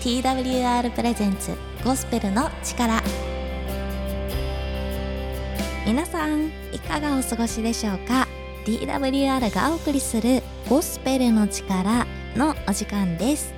[0.00, 3.02] TWR プレゼンツゴスペルの力。
[5.84, 8.28] 皆さんいかがお過ごしでしょうか
[8.64, 12.06] ？TWR がお送りするゴスペルの力
[12.36, 13.52] のお時間です。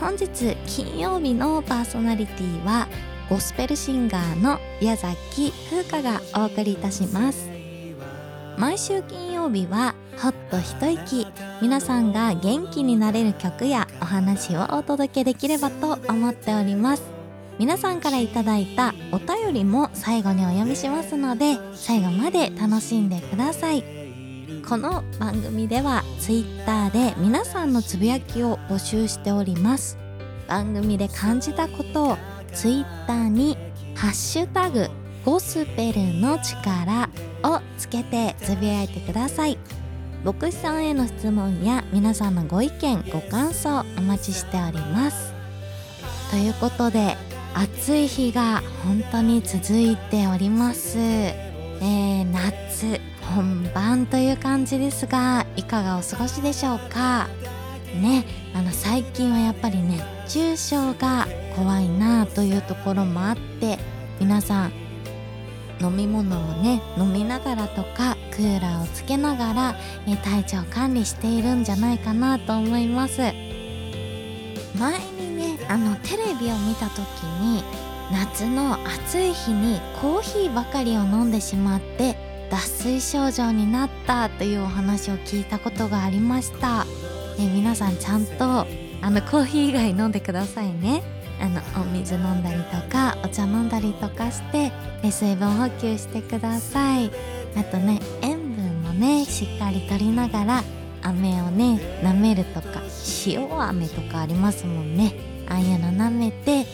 [0.00, 2.88] 本日金曜日のパーソナリティは
[3.28, 7.50] ゴスペルシンガーの矢崎風花がお送りいたします。
[8.56, 11.26] 毎週金曜日はほっと一息。
[11.60, 17.02] 皆さんが元気になれる曲やお話をお届けできればと思っております。
[17.58, 23.84] 皆さんからいただいたお便りも最後にお読みしますので最後まで楽しんでください。
[24.68, 29.98] この番組では Twitter で皆さんのつぶやきを募集しております。
[30.46, 32.18] 番組で感じたことを
[32.52, 33.56] Twitter に
[33.96, 34.88] 「ハッシュタグ
[35.24, 37.08] ゴスペルの力」
[37.92, 39.58] けてつぶやいてください。
[40.24, 45.34] 牧師さんへの質問や皆さんのご意見ご感想お待ちしております。
[46.30, 47.16] ということで
[47.54, 50.98] 暑い日が本当に続いております。
[50.98, 53.00] えー、夏
[53.34, 57.28] 本番という感じですがいかがお過ごしでしょうか？
[58.00, 63.78] ねあの最近はやっぱり熱中症が怖いなというところもあって
[64.20, 64.72] 皆さん
[65.82, 69.76] 飲み物をね飲みながらとかクーラーをつけながら、
[70.06, 73.20] え体調管理しているんじゃないかなと思います。
[74.78, 76.98] 前にねあのテレビを見た時
[77.40, 77.62] に
[78.10, 82.16] 夏の暑い日にコーヒーばかりを飲んでしまって
[82.50, 86.86] 脱水症状になったというお話を聞いたことがありました、
[87.38, 88.66] え皆さんちゃんと
[89.02, 91.21] あのコーヒー以外飲んでくださいね。
[91.42, 94.70] あのお水飲んだりとかお茶飲んだりとかして
[95.02, 97.10] 水分補給してください。
[97.56, 100.62] あとね塩分もねしっかりとりながら
[101.02, 102.80] 飴をね舐めるとか
[103.26, 105.14] 塩飴とかありますもんね。
[105.48, 106.64] ああいうの舐めて、え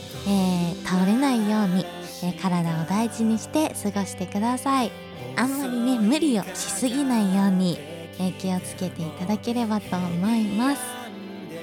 [0.72, 1.86] ー、倒れないように、
[2.22, 4.92] えー、体を大事にして過ごしてください。
[5.36, 7.78] あんまりね無理をしすぎないように、
[8.20, 10.97] えー、気をつけていただければと思います。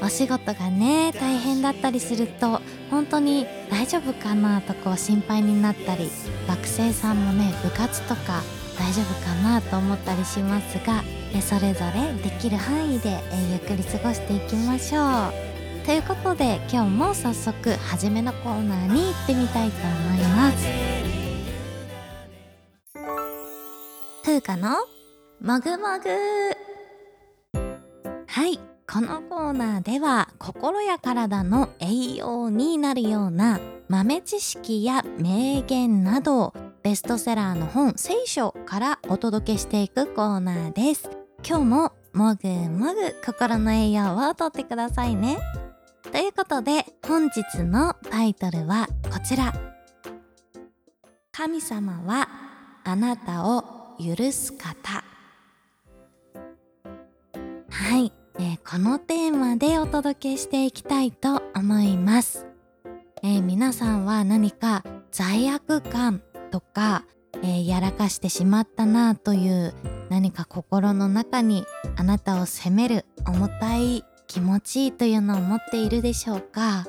[0.02, 6.10] お仕事がね大変だったりすると本当に大丈夫かなとこう心配になったり
[6.48, 8.42] 学生さんもね部活とか
[8.78, 11.04] 大丈夫かなと思ったりしますが
[11.42, 13.20] それぞれできる範囲で
[13.50, 15.34] ゆっくり過ごしていきましょう。
[15.86, 20.66] ということで今日も早速初めのコーナーに行ってみたいと思います。
[24.24, 24.78] 風花の
[25.42, 26.10] もぐもぐ
[28.28, 28.60] はい
[28.96, 41.10] このコーナーでは心や体の栄養になるような豆知識や名言などベストセラーの本聖書からお届けしていくコーナーです。
[41.46, 45.40] 今日ももぐもぐ心の栄養をとってくださいね。
[46.14, 49.54] ということで本日のタイトルはこちら。
[51.34, 52.30] 神様は
[52.86, 55.04] あなたを許す方。
[57.70, 58.25] はい。
[58.38, 62.46] えー、このテーマでお届けしていきたいと思います、
[63.24, 67.06] えー、皆さんは何か罪悪感とか、
[67.44, 69.74] えー、やらかしてしまったなという
[70.10, 71.66] 何か心の中に
[71.96, 76.86] あなたを責める重たい気持ちというのを持っているでしょうか、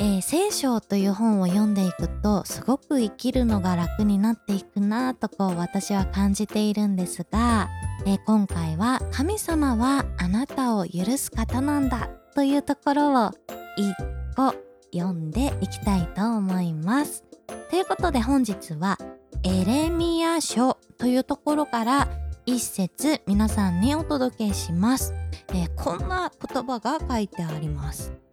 [0.00, 7.68] えー、聖書という本を読んでいくとすごく生きるのが楽になっていくなとこう私は感じているんですが
[8.06, 13.30] えー、今回は「神様はあなたを許す方なんだ」というところを
[13.76, 13.94] 一
[14.34, 14.54] 個
[14.92, 17.24] 読んでいきたいと思います。
[17.68, 18.96] ということで本日は
[19.42, 22.08] エレミア書というところから
[22.46, 25.14] 一節皆さんにお届けします、
[25.48, 28.29] えー、こんな言葉が書いてあります。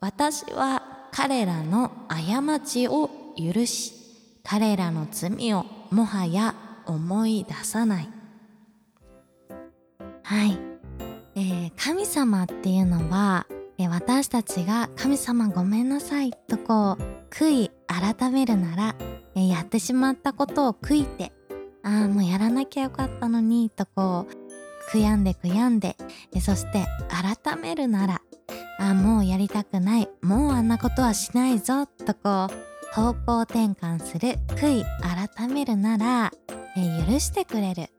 [0.00, 3.92] 私は彼らの過ちを許し
[4.42, 6.54] 彼らの罪をもはや
[6.86, 8.08] 思い出さない。
[10.22, 10.58] はい、
[11.34, 13.46] えー、神様っていうのは、
[13.78, 18.94] えー、私たちが「神様ごめんなさい」とこう悔い改めるなら、
[19.34, 21.32] えー、やってしまったことを悔いて
[21.82, 25.96] 「ああもうやらなきゃよかったのに」とこう悔やんで悔やんで、
[26.34, 28.22] えそして改めるなら
[28.80, 30.08] 「あもうやりたくない。
[30.22, 34.38] もうあんなことはしないぞ」とこう方向転換する。
[34.56, 34.84] 悔い
[35.36, 36.32] 改めるなら、
[36.76, 37.90] え許してくれる。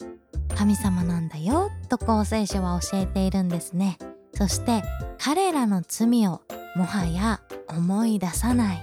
[0.56, 1.70] 神様なんだよ。
[1.88, 4.00] とこう聖書は教えているんですね。
[4.34, 4.82] そして
[5.20, 6.42] 彼らの罪を
[6.76, 8.82] もはや思い出さない。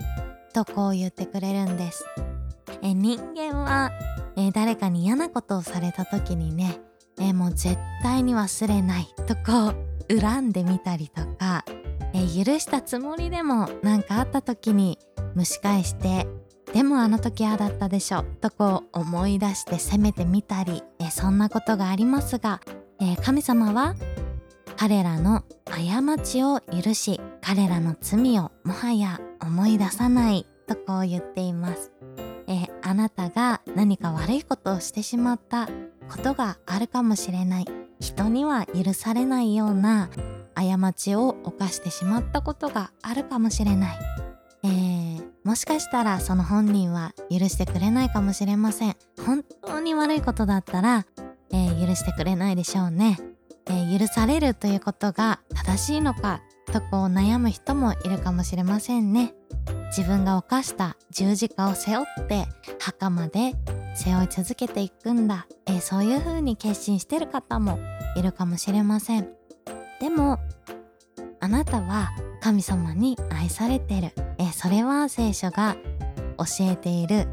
[0.55, 2.05] とこう言ってくれるんです。
[2.81, 3.91] え人間は
[4.37, 6.81] え誰かに嫌なことをされた時にね
[7.19, 9.09] えもう絶対に忘れない。
[9.27, 9.75] とこ
[10.09, 11.65] う恨んでみたりとか、
[12.14, 14.99] え許したつもりでも何かあった時に
[15.37, 16.26] 蒸し返して
[16.72, 22.60] でもあの時ああだったでしょとこう思い出して責めてみたり、えそんなことがありますが、
[23.00, 23.94] え神様は
[24.76, 31.90] 彼らの過ちを許し彼らの罪をもはや思い出さないとこう言っています、
[32.46, 35.66] えあなたが何か悪いことをしてしまった
[36.10, 37.66] ことがあるかもしれない。
[38.00, 40.08] 人には許されないような
[40.62, 43.99] 過ちを犯してしまったことがあるかもしれない、
[44.64, 48.96] えー、もしかしたらその本人は許してくれないかもしれません。
[49.25, 51.06] 本当に悪いことだったら、
[51.52, 53.19] えー、許してくれないでしょうね、
[53.66, 59.34] えー、許されるということが正しいのかとこう悩む人もいるかもしれませんね。
[59.96, 62.46] 自分が犯した十字架を背負って
[62.78, 63.55] 墓まで
[63.94, 67.78] 背負い続けていくんだ、えー、そういう風に決心してる方も
[68.16, 69.38] いるかもしれません。
[70.00, 70.39] でも
[71.41, 72.11] あなたは
[72.41, 75.77] 神様に愛されてる、え、それは聖書が
[76.39, 77.27] 教えている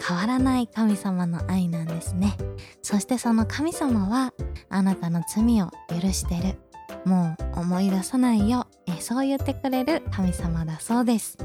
[0.00, 2.36] 変わらない神様の愛なんですね。
[2.82, 4.32] そしてその神様は
[4.68, 6.58] あなたの罪を許してる。
[7.04, 8.66] もう思い出さないよ。
[8.86, 11.38] えそう言ってくれる神様だそうです。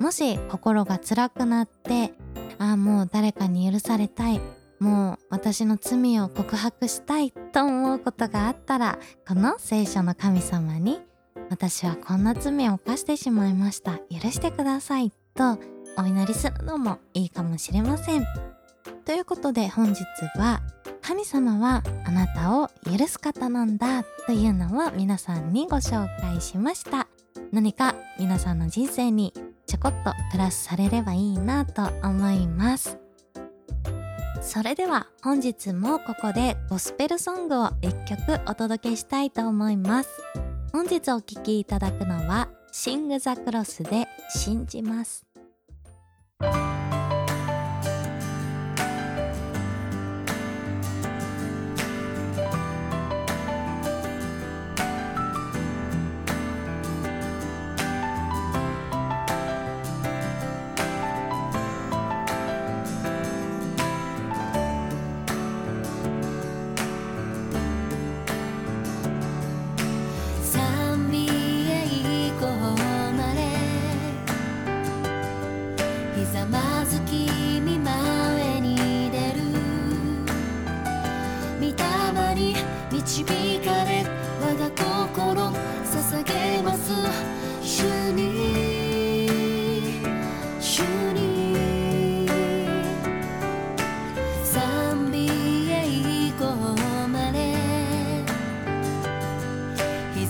[0.00, 2.12] もし心が辛くなって
[2.58, 4.40] ああもう誰かに許されたい。
[4.78, 11.00] もう私の罪を告白したいと思うことがあったらこの聖書の神様に
[11.50, 13.98] 私はこんな罪を犯してしまいました。
[14.10, 15.58] 許してくださいと
[15.96, 18.24] お祈りするのもいいかもしれません。
[19.04, 20.02] ということで本日
[20.36, 20.60] は
[21.00, 27.06] 神様はあなたを許す方なんだというのを皆さんにご紹介しました。
[27.52, 29.32] 何か皆さんの人生に
[29.66, 33.05] ちょこっとプラスされればいいなと思います。
[34.46, 40.10] それでは本日もここでゴスペルソングを1曲お届けしたいと思います。
[40.76, 45.24] 本日お聴きいただくのはシング・ザ・クロスで信じます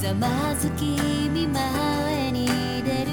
[0.06, 2.46] ざまず君前に
[2.84, 3.10] 出る。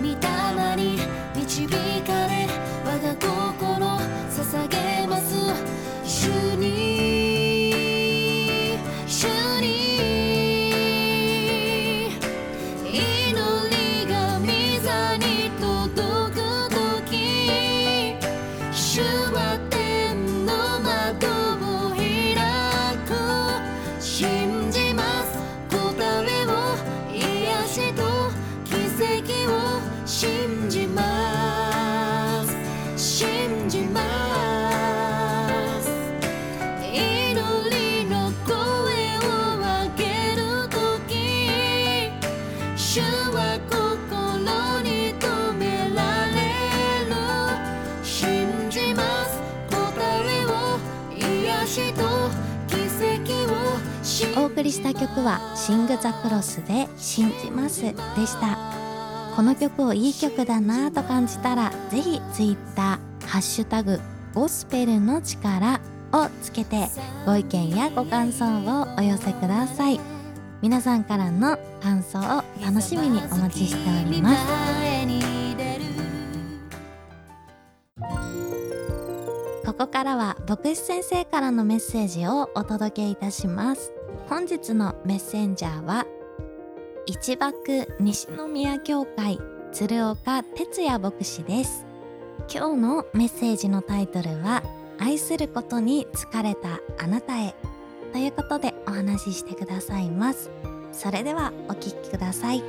[0.00, 0.98] 見たまに
[1.36, 1.89] 導く
[54.60, 58.58] 送りした曲はシング・ザ・クロスで信じますでした。
[59.34, 62.98] この曲をいい曲だなぁと感じたらぜひ Twitter ハ
[63.38, 63.98] ッシュタグ
[64.34, 65.80] ゴスペルの力
[66.12, 66.88] をつけて
[67.24, 70.00] ご意見やご感想をお寄せください。
[70.60, 74.40] 皆さんからの感想を楽しみにお待ちしております。
[79.64, 83.92] ここからは牧師先生からのメッセージをお届けいたします。
[84.30, 86.06] 本日のメッセンジャーは
[87.04, 89.40] 一幕西宮教会
[89.72, 91.84] 鶴岡哲也牧師です。
[92.48, 94.62] 今日のメッセージのタイトルは
[95.00, 97.56] 愛することに疲れたあなたへ。
[98.12, 100.48] ということでお話ししてくださいます。
[100.92, 102.62] それではお聞きください。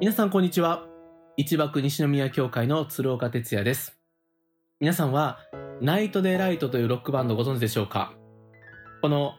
[0.00, 0.86] 皆さんこんにちは。
[1.36, 3.94] 一幕西宮教会の鶴岡哲也です。
[4.80, 5.38] 皆さんは
[5.82, 8.14] ナイトデライトというロックバンドご存知でしょうか？
[9.02, 9.34] この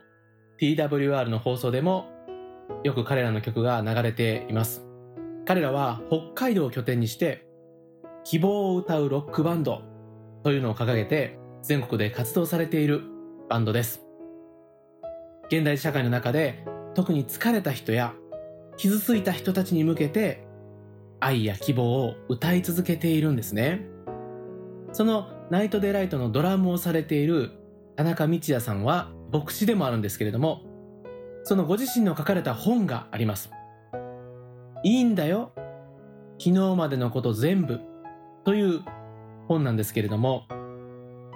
[0.61, 2.09] TWR の放送でも
[2.83, 4.85] よく彼らの曲が流れています。
[5.45, 7.47] 彼らは北海道を拠点にして
[8.23, 9.81] 希望を歌うロックバンド
[10.43, 13.01] というのを掲げて全国で活動されている
[13.49, 14.05] バンドです。
[15.47, 16.63] 現代社会の中で
[16.93, 18.13] 特に疲れた人や
[18.77, 20.45] 傷ついた人たちに向けて
[21.19, 23.87] 愛や希望を歌い続けているんですね。
[24.91, 27.51] そのナイトデライトのドラムをされている
[27.95, 30.61] 田中道也さんは牧師でもあるんですけれども
[31.43, 33.49] そのご自身の書かれた本があります。
[34.83, 35.53] いいんだよ。
[36.39, 37.79] 昨日までのこと全部
[38.43, 38.81] という
[39.47, 40.45] 本なんですけれども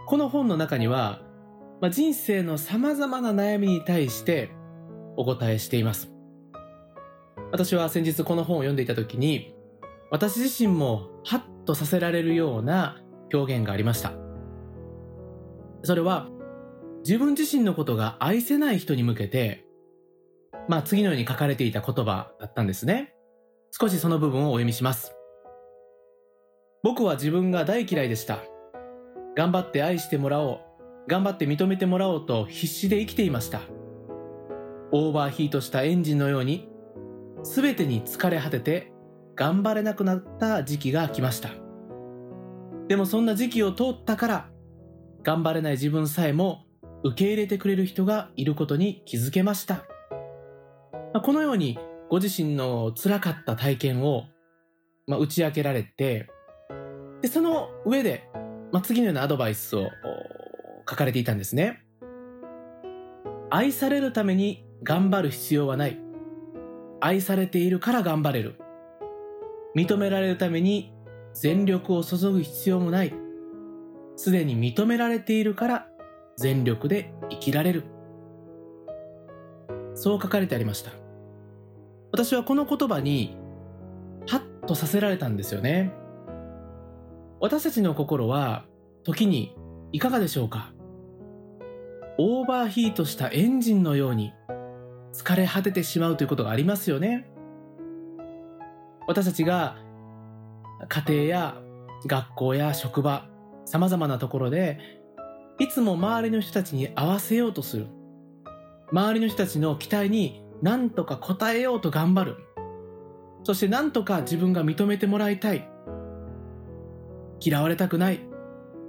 [0.06, 1.22] この本の中には、
[1.80, 4.52] まあ、人生のさまざまな悩みに対して
[5.16, 6.12] お答えしています。
[7.52, 9.56] 私は先日この本を読んでいた時に
[10.10, 13.01] 私自身もハッとさせられるような
[13.34, 14.14] 表現がありました。
[15.84, 16.30] それは
[17.04, 19.66] 自分自身のことが愛せない人に向けて
[20.68, 23.14] まあ次のように書かれていた言葉だったんですね。
[23.72, 25.16] 少しその部分をお読みします。
[26.84, 28.40] 僕は自分が大嫌いでした。
[29.36, 30.60] 頑張って愛してもらおう。
[31.08, 33.62] 頑張って認めてもらおうと必死で生きていました。
[34.92, 36.70] オーバーヒートしたエンジンのように
[37.44, 38.92] 全てに疲れ果てて
[39.36, 41.50] 頑張れなくなった時期が来ました。
[42.88, 44.50] でもそんな時期を通ったから
[45.24, 46.66] 頑張れない自分さえも
[47.04, 49.86] 受け入れてくれる人がいることに気づけました、
[51.24, 54.26] このようにご自身の辛かった体験を、
[55.08, 56.30] まあ、打ち明けられて
[57.22, 58.30] でその上で、
[58.72, 59.88] まあ、次のようなアドバイスを
[60.90, 61.84] 書かれていたんですね。
[63.50, 66.00] 愛されるために頑張る必要はない。
[67.00, 68.60] 愛されているから頑張れる。
[69.76, 70.91] 認められるために
[71.34, 73.14] 全力を注ぐ必要もない。
[74.16, 75.88] すでに認められているから
[76.38, 77.84] 全力で生きられる。
[79.96, 80.92] そう書かれてありました。
[82.12, 83.38] 私はこの言葉に
[84.28, 85.94] ハッとさせられたんですよね。
[87.40, 88.66] 私たちの心は
[89.04, 89.56] 時に
[89.92, 90.74] いかがでしょうか？
[92.18, 94.34] オーバーヒートしたエンジンのように
[95.14, 97.32] 疲れ果ててしまうということがありますよね。
[99.08, 99.78] 私たちが
[100.88, 101.62] 家庭や
[102.06, 103.28] 学校や職場
[103.66, 104.80] さまざまなところで
[105.60, 107.88] いつも周りの人たちに合わせようとする。
[108.92, 112.38] 周りの人たちの期待に何とか応えようと頑張る。
[113.44, 115.70] そして何とか自分が認めてもらいたい。
[117.40, 118.22] 嫌われたくない。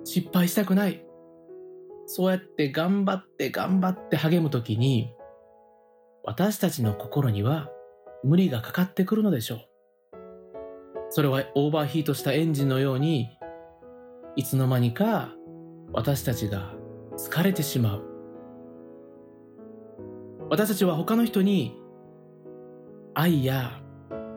[0.04, 1.04] 失敗したくない。
[2.06, 5.14] そうやって頑張って頑張って励む時に
[6.24, 7.68] 私たちの心には
[8.24, 9.71] 無理がかかってくるのでしょう。
[11.14, 13.28] それはオーバーヒートしたエンジンのように
[14.34, 15.28] いつの間にか
[15.92, 16.72] 私たちが
[17.18, 18.02] 疲れてしまう。
[20.48, 21.78] 私たちは他の人に
[23.12, 23.78] 愛や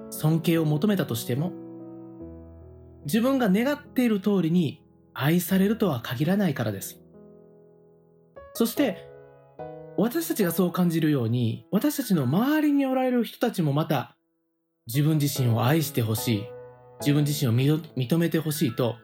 [0.09, 1.53] 尊敬を求めたとしても
[3.05, 6.99] 自分が願っている通りに愛されるとは限らないからです。
[8.53, 9.07] そして
[9.97, 14.17] 私たちがそう感じるように私たちの周りにおられる人たちもまた
[14.87, 16.54] 自分自身を愛してほしい。
[16.99, 18.95] 自分自身を認めてほしいと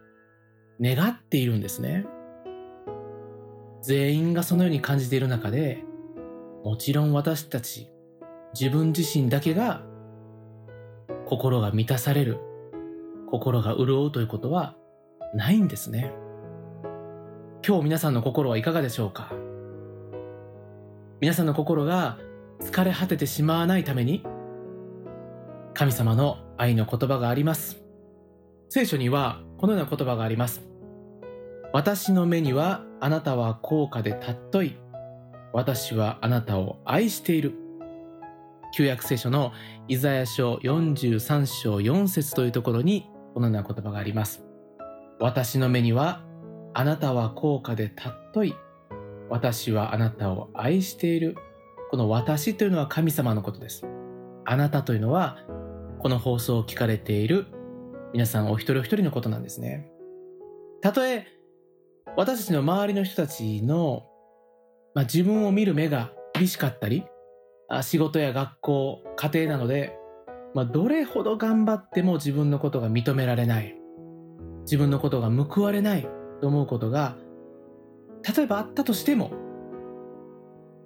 [0.81, 2.05] 願っているんですね。
[3.81, 5.83] 全員がそのように感じている中で
[6.63, 7.91] もちろん私たち
[8.53, 9.81] 自分自身だけが
[11.25, 12.39] 心が満たされる
[13.29, 14.75] 心が潤うということは
[15.33, 16.13] ないんですね。
[17.65, 19.31] 今日皆さんの心はいかがでしょうか？
[21.19, 22.17] 皆さんの心が
[22.59, 24.23] 疲れ果ててしまわないために
[25.73, 27.80] 神様の愛の言葉があります。
[28.73, 30.61] 聖書にはこのような言葉があります。
[31.73, 34.77] 私の目にはあなたは高価で尊い。
[35.51, 37.53] 私はあなたを愛している。
[38.73, 39.51] 旧約聖書の
[39.89, 44.41] イザヤ書43章4節というところにこのような言葉があります。
[45.19, 46.23] 私の目には
[46.73, 48.55] あなたは高価で尊い。
[49.29, 51.35] 私はあなたを愛している。
[51.89, 53.85] この私というのは神様のことです。
[54.45, 55.39] あなたというのは
[55.99, 57.47] この放送を聞かれている
[58.13, 59.89] 皆さんお一人お一人のことなんですね。
[60.81, 61.27] たとえ
[62.17, 64.05] 私たちの周りの人たちの、
[64.93, 67.05] まあ、自分を見る目が厳しかったり
[67.83, 69.97] 仕事や学校家庭なので、
[70.53, 73.75] まあ、どれほど頑張っても自分のことが認められない
[74.63, 76.07] 自分のことが報われない
[76.41, 77.15] と思うことが
[78.35, 79.31] 例えばあったとしても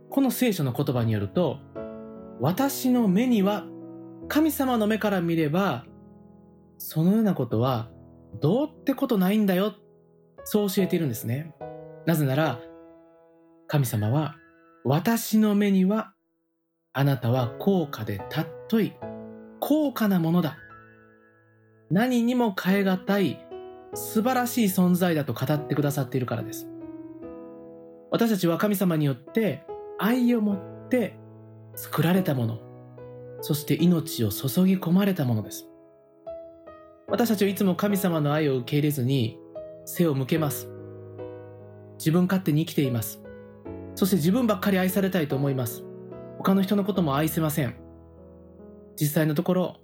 [0.09, 1.57] この聖書の言葉によると
[2.39, 3.65] 私の目には
[4.27, 5.85] 神様の目から見れば
[6.77, 7.89] そのようなことは
[8.41, 9.73] どうってことないんだよ
[10.43, 11.53] そう教えているんですね
[12.05, 12.59] なぜなら
[13.67, 14.35] 神様は
[14.83, 16.13] 私の目には
[16.93, 18.93] あなたは高価で尊い
[19.67, 20.59] 高価なものだ。
[21.89, 23.39] 何にも変え難い
[23.95, 26.67] 素晴らしい存在だと語ってくださっているからです。
[28.11, 29.65] 私たちは神様によって
[29.97, 31.17] 愛を持って
[31.75, 32.59] 作られたもの、
[33.41, 35.67] そして命を注ぎ込まれたものです。
[37.07, 39.39] 私たちはいつも神様の愛を受け入れずに
[39.85, 40.69] 背を向けます。
[41.97, 43.21] 自分勝手に生きています。
[43.95, 45.83] そして自分ばっかり愛されたいと思います。
[46.37, 47.75] 他の人のことも愛せません。
[48.99, 49.77] 実際のところ、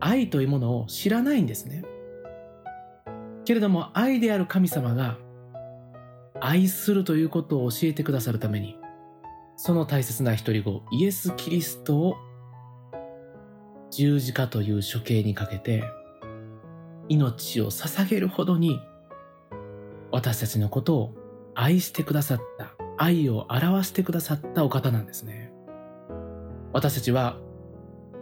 [0.00, 1.84] 愛というものを知らないんですね。
[3.44, 5.18] けれども愛である神様が
[6.40, 8.76] 愛するということを教えてくださるために、
[9.56, 12.16] その大切な一人子、イエス・キリストを
[13.90, 15.84] 十字架という処刑にかけて、
[17.10, 18.80] 命を捧げるほどに
[20.12, 21.14] 私たちのことを
[21.56, 25.52] 愛してくださった、愛を表してくださったお方なんですね。
[26.72, 27.38] 私たちは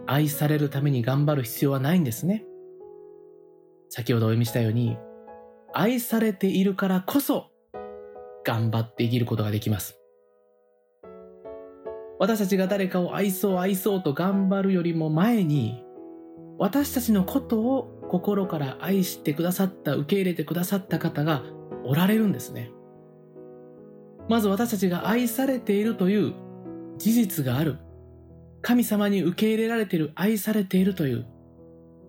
[0.07, 2.45] 愛されるために頑張る必要はないんですね。
[3.89, 4.97] 先ほどお読みしたように、
[5.71, 7.51] 愛されているからこそ
[8.43, 9.99] 頑張って生きることができます。
[12.17, 15.83] 私たちが誰かを愛そう愛そうと頑張るよりも前に、
[16.57, 21.43] 私たちのことを心から愛してくださった、受け入れてくださった方が
[21.85, 22.71] おられるんですね。
[24.27, 26.33] まず私たちが愛されているという
[26.97, 27.77] 事実がある。
[28.61, 31.27] 神様に受け入れられている、愛されているという、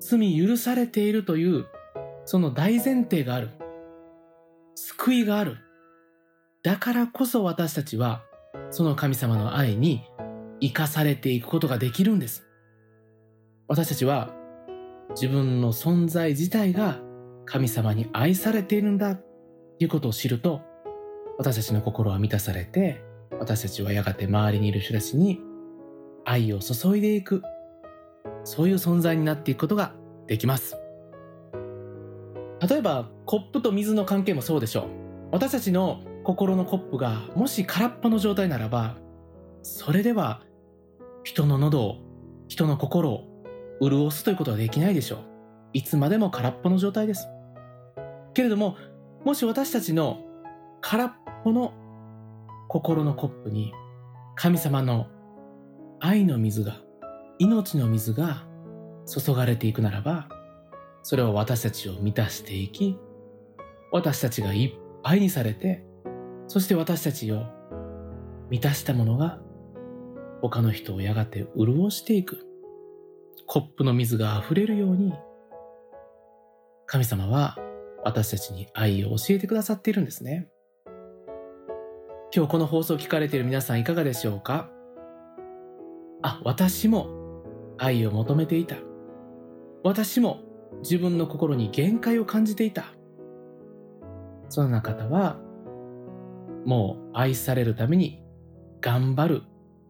[0.00, 1.66] 罪許されているという、
[2.24, 3.50] その大前提がある。
[4.74, 5.58] 救いがある。
[6.62, 8.22] だからこそ私たちは、
[8.70, 10.02] その神様の愛に
[10.60, 12.46] 生かされていくことができるんです。
[13.68, 14.39] 私たちは
[15.10, 17.00] 自分の存在自体が
[17.44, 19.24] 神様に愛されているんだと
[19.80, 20.60] いうことを知ると、
[21.38, 23.02] 私たちの心は満たされて、
[23.38, 25.40] 私たちはやがて周りにいる人たちに
[26.24, 27.42] 愛を注いでいく、
[28.44, 29.94] そういう存在になっていくことが
[30.26, 30.76] できます。
[32.68, 34.84] 例えば、コップと水の関係もそうでしょう。
[35.32, 38.96] 私たちの心のコップがもし空っぽの状態ならば、
[39.62, 40.42] それでは
[41.24, 41.96] 人の喉を、
[42.48, 43.29] 人の心を
[43.80, 45.18] 潤すということはできないでしょう。
[45.72, 47.28] いつまでも空っぽの状態です。
[48.34, 48.76] けれども、
[49.24, 50.24] もし私たちの
[50.80, 51.12] 空っ
[51.44, 51.72] ぽの
[52.68, 53.72] 心のコップに
[54.36, 55.06] 神様の
[56.00, 56.76] 愛の水が、
[57.38, 58.46] 命の水が
[59.06, 60.28] 注がれていくならば、
[61.02, 62.98] それは私たちを満たしていき、
[63.92, 65.84] 私たちがいっぱいにされて、
[66.46, 67.44] そして私たちを
[68.50, 69.38] 満たしたものが
[70.42, 72.49] 他の人をやがて潤していく。
[73.46, 75.12] コップの水が溢れるように、
[76.86, 77.56] 神様は
[78.04, 80.48] 私たちに愛を教えてくださっているんですね。
[82.34, 84.70] 今日この放送を聞かれている皆さんいかがでしょうか？
[86.22, 87.08] あ、私も
[87.78, 88.76] 愛を求めていた。
[89.82, 90.40] 私も
[90.82, 92.84] 自分の心に限界を感じていた。
[94.48, 95.38] そんな方は
[96.64, 98.22] もう愛されるために
[98.80, 99.42] 頑張る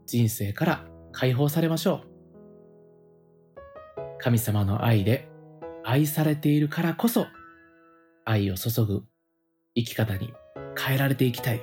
[0.07, 2.10] 人生から解放されましょう。
[4.23, 5.29] 神様の愛で
[5.85, 7.27] 愛されているからこそ
[8.25, 9.05] 愛を注ぐ
[9.75, 10.33] 生き方に
[10.79, 11.61] 変えられていきたい。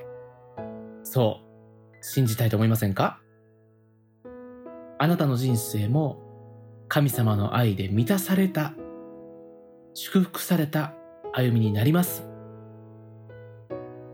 [1.04, 3.20] そう、信じたいと思いませんか？
[5.00, 6.20] あなたの人生も
[6.88, 8.74] 神様の愛で満たされた、
[9.94, 10.94] 祝福された
[11.34, 12.28] 歩みになります。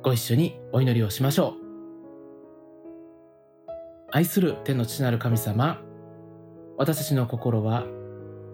[0.01, 1.63] ご一緒にお祈りをしましょう。
[4.11, 5.81] 愛する天の父なる神様、
[6.77, 7.85] 私たちの心は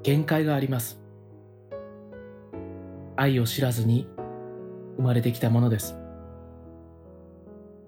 [0.01, 1.01] 限界があります。
[3.17, 4.07] 愛を知らずに
[4.95, 5.97] 生まれてきたものです。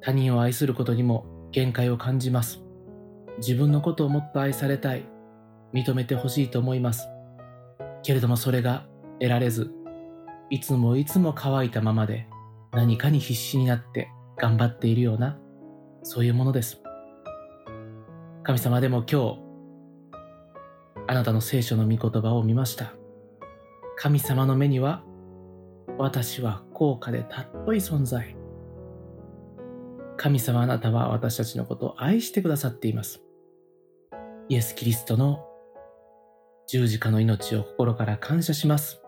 [0.01, 2.61] 他人を愛することにも限界を感じます。
[3.37, 5.05] 自分のことをもっと愛されたい、
[5.73, 7.07] 認めてほしいと思います。
[8.03, 8.85] けれどもそれが
[9.19, 9.71] 得られず、
[10.49, 12.27] いつもいつも乾いたままで
[12.73, 15.37] 何かに必死になって頑張っているような、
[16.03, 16.81] そういうものです。
[18.43, 19.40] 神様でも今日、
[21.11, 22.93] あなたの聖書の御言葉を見ました。
[23.97, 25.03] 神様の目には、
[25.97, 28.37] 私は高価で尊い存在。
[30.15, 33.21] 神様あなたは私たちのことを愛してくださっています。
[34.47, 35.45] イエス・キリストの
[36.65, 39.01] 十字架の命を心から感謝します。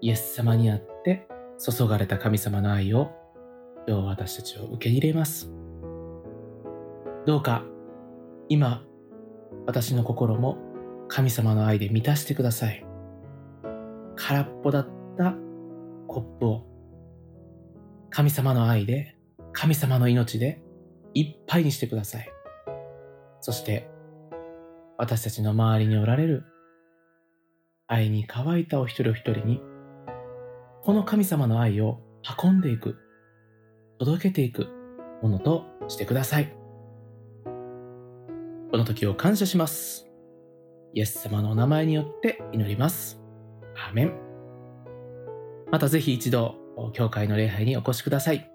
[0.00, 3.10] イエス様にあって注がれた神様の愛を
[3.86, 5.52] 今日私たちを受け入れます。
[7.26, 7.62] どうか
[8.48, 8.87] 今
[9.66, 10.58] 私の心も
[11.08, 12.84] 神様の愛で満たしてください。
[14.16, 15.34] 空っぽだった
[16.06, 16.66] コップを
[18.10, 19.16] 神様の愛で
[19.52, 20.62] 神様の命で
[21.14, 22.30] いっぱいにしてください。
[23.40, 23.88] そして、
[24.96, 26.44] 私たちの周りにおられる
[27.86, 29.60] 愛に乾いたお一人お一人に、
[30.82, 32.00] この神様の愛を
[32.42, 32.96] 運んでいく、
[33.98, 34.68] 届けていく
[35.22, 36.57] ものとしてください。
[38.78, 40.06] この時を感謝します。
[40.94, 43.20] イエス様のお名前によって祈ります。
[43.74, 44.12] アーメン。
[45.72, 46.54] またぜひ一度、
[46.92, 48.48] 教会の礼拝にお越しください。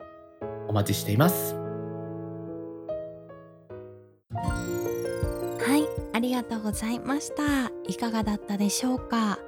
[0.70, 1.56] お待ちしています。
[5.60, 7.70] はい、ありがとうございました。
[7.86, 9.40] いかがだったでしょうか、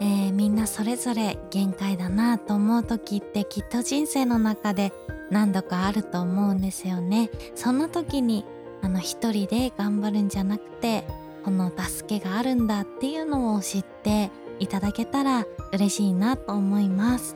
[0.00, 4.92] えーみんなそれぞれ限界だなと思う時ってきっと人生の中で
[5.30, 7.30] 何度かあると思うんですよね。
[7.54, 8.44] そんな時に
[8.84, 11.04] あの一人で頑張るんじゃなくて
[11.42, 17.34] この助けがあるんだっていうのを知っていただけたら嬉しいなと思います。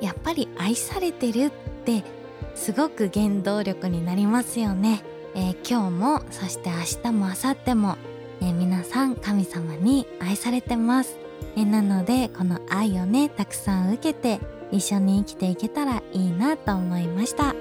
[0.00, 1.50] やっぱり愛されてるっ
[1.84, 2.02] て
[2.56, 5.04] すごく原動力になりますよね。
[5.34, 7.96] えー今日もそして明日も明後日も、
[8.40, 11.18] えー皆さん神様に愛されてます、
[11.56, 14.40] えーなのでこの愛をねたくさん受けて
[14.72, 17.54] 一緒に生きていけたらいいなと思いました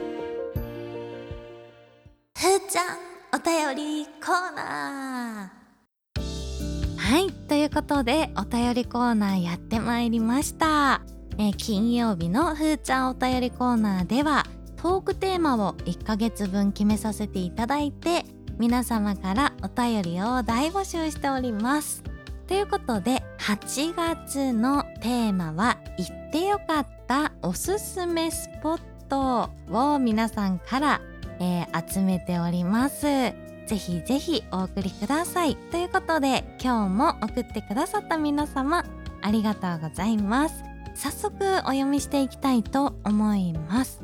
[7.73, 11.01] ことでお便りコーナーやってまいりました、
[11.37, 18.25] えー金曜日のふーちゃんお便りコーナーではトークテーマを1ヶ月分決めさせていただいて
[18.57, 22.03] 皆様からお便りを大募集しております。
[22.47, 31.01] ということで8月のテーマは行ってよかったおすすめスポットを皆さんから、
[31.39, 33.50] えー集めております。
[33.67, 35.55] ぜひぜひお送りください。
[35.71, 38.83] ということで今日も送ってくださった皆様
[39.21, 40.63] ありがとうございます。
[40.93, 44.01] 早速お読みしていきたいと思います。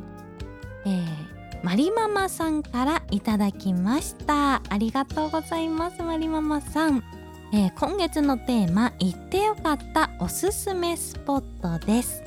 [0.86, 7.04] えーマリママさんからいただきましたありがとうございますマリママさん、
[7.52, 12.24] えー今月のテーマ行ってよかったおすすめスポットです、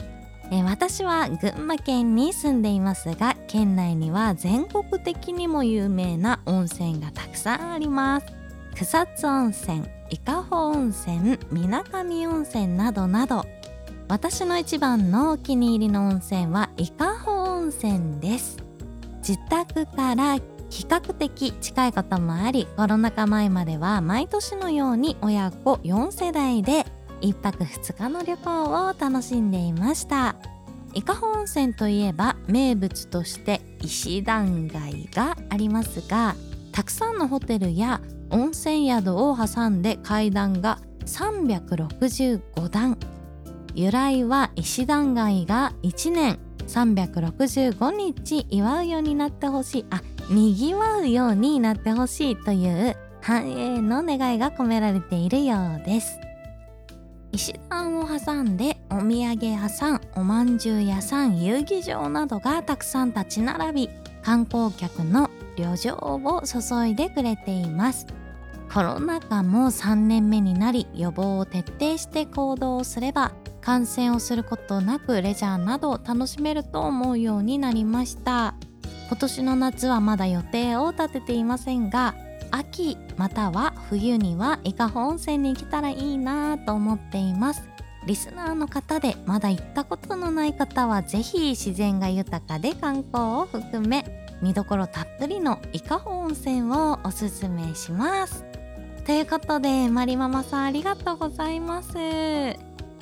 [0.52, 8.26] え私は群馬県に住んでいますが県内には全国的にも有名な温泉がたくさんあります。
[8.74, 13.44] 草津温泉伊香保温泉水上温泉などなど。
[14.08, 18.58] 私の一番のお気に入りの温泉は伊香保温泉です。
[19.18, 20.34] 自宅から
[20.70, 26.86] 比較的近いこともありコロナ禍前までは毎年のように親子4世代で
[27.20, 30.36] 1泊2日の旅行を楽しんでいました。
[30.92, 36.34] 伊香保温泉といえば名物として石段街がありますが
[36.72, 42.98] たくさんのホテルや温泉宿を挟んで階段が365段。
[43.74, 49.86] 由来は石段街が1年365日祝うようになってほしい。
[49.90, 56.18] あにぎわうようになってほしいという繁栄の願いが込められているようです。
[57.32, 63.90] 石段を挟んでお土産屋さんおまんじゅう屋さん遊戯場などがたくさん立ち並び
[64.22, 68.06] 観光客の旅情を注いでくれています。
[68.72, 78.54] コロナ禍も3年目になり予防を徹底して行動すれば感染をすることなくレジャーなどを楽しめると思うようになりました。
[79.08, 82.14] 今年の夏はまだ予定を立てていませんが
[82.50, 87.68] 秋または冬には伊香保温泉に来たらいいなと思っています。
[88.06, 98.44] リスナーの方でまだ行ったことのない方はぜひ自然が豊かで観光を含め見どころたっぷりの伊香保温泉をおすすめします。
[99.04, 101.92] ということでマリママさんありがとうございます。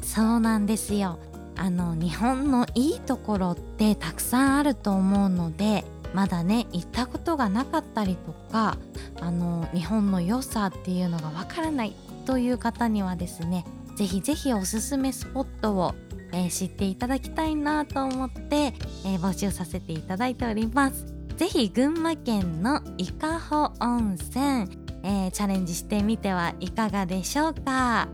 [0.03, 1.19] そうなんですよ。
[1.57, 8.77] あの日本のいいところってたくさんあると思うのでまだね行ったことがなかったりとか
[9.21, 11.95] あの日本の良さっていうのがわからない
[12.27, 13.65] という方にはですね
[13.97, 15.95] ぜひぜひおすすめスポットを、
[16.33, 21.07] えー知っていただきたいなと思って、えー募集させていただいております。
[21.37, 24.69] ぜひ群馬県の伊香保温泉、
[25.03, 28.09] えーチャレンジしてみてはいかがでしょうか。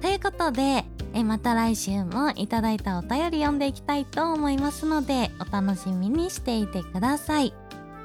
[0.00, 7.52] ということでえまた来週もいただいたお便り読んでいきたいと思いますのでお楽しみにしていてください。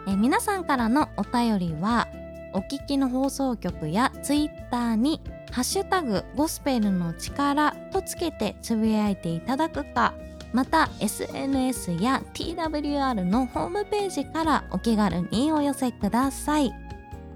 [0.07, 2.07] え皆さんからのお便りは
[2.53, 5.19] お聞きの放送局やツイッターに
[5.51, 10.13] 「ハッシュタグゴスペルの力」とつけてつぶやいていただくか
[10.53, 16.71] また SNS や TWR のホームページからお気軽にお寄せください、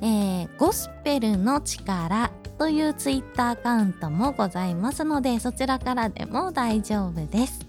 [0.02, 7.66] えーゴスペルの力というツイッターアカウントもございますのでそちらからでも大丈夫です。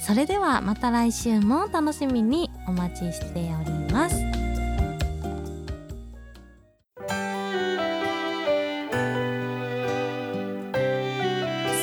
[0.00, 4.16] それではまた来週も楽しみにお待ちしております。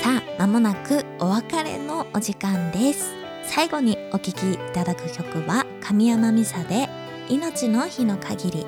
[0.02, 3.13] さあまもなくお別れのお時間です。
[3.43, 6.89] 最後にお聴きいただく曲は神山美沙で
[7.30, 8.65] 命の日の限り。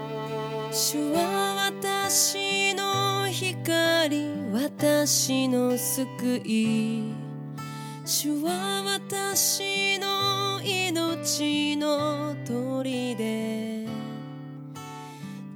[0.72, 1.72] 主は
[2.06, 2.59] 私
[4.10, 7.04] り私の救い。
[8.06, 13.88] 主は私の命の砦。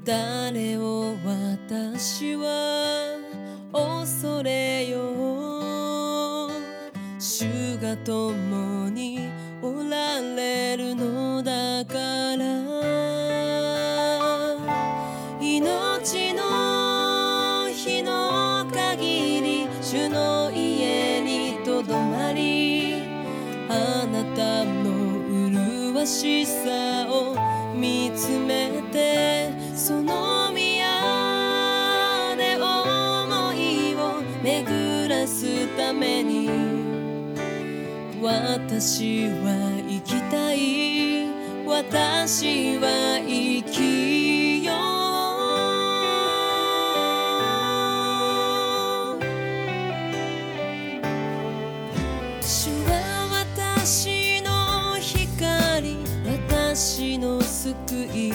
[0.06, 2.33] 誰を私は
[58.04, 58.32] い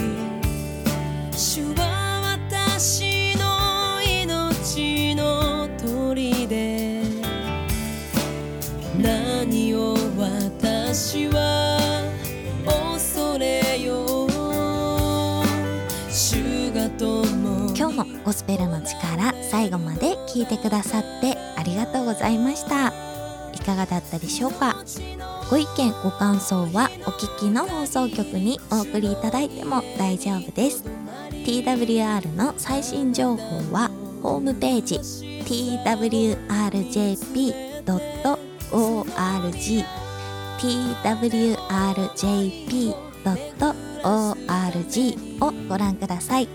[1.32, 7.02] 主は私の命の砦。
[9.00, 11.78] 何を私は
[12.64, 14.28] 恐れよう。
[16.10, 17.24] 主が共
[17.76, 22.92] 今日もゴスペルの力最後まで聞いてくださってありがとうございました。
[23.52, 24.82] いかがだったでしょうか？
[25.50, 30.84] ご意見ご感想はお聞きの放送局にお送りいただいても大丈夫です。
[31.32, 33.90] TWR の最新情報は
[34.22, 34.96] ホームページ
[35.44, 36.38] twrjp.org
[40.58, 41.24] twrjp.org
[45.40, 46.48] をご覧ください。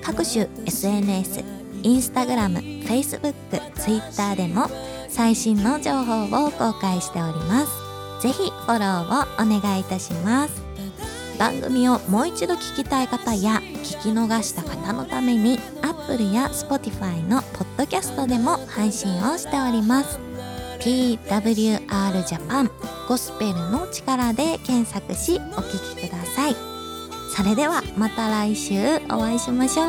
[0.00, 1.42] 各種 SNS、
[1.82, 3.34] インスタグラム、Facebook、
[3.74, 4.68] Twitter でも
[5.08, 7.87] 最新の情報を公開しております。
[8.20, 10.62] ぜひフォローをお願いいたします。
[11.38, 20.18] 番組をもう一度聞きたい方や聞き逃した方のために Apple や Spotify のポッドキャストでも配信をしております。
[20.80, 21.78] TWR
[22.24, 22.70] Japan
[23.08, 26.56] ゴスペルの力で検索しお聞きください。
[27.36, 29.86] それではまた来週お会いしましょう。